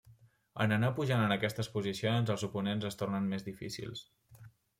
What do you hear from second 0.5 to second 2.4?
En anar pujant en aquestes posicions,